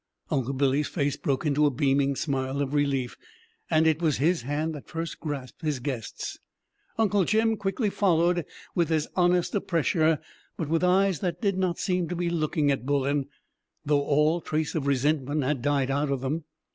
[0.31, 3.15] Uncle Billy's face broke into a beaming smile of relief,
[3.69, 6.39] and it was his hand that first grasped his guest's;
[6.97, 8.43] Uncle Jim quickly followed
[8.73, 10.17] with as honest a pressure,
[10.57, 13.27] but with eyes that did not seem to be looking at Bullen,
[13.85, 16.45] though all trace of resentment had died out of them.